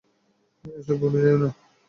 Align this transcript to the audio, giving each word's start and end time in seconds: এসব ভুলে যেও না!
এসব 0.65 0.95
ভুলে 1.01 1.19
যেও 1.23 1.37
না! 1.41 1.49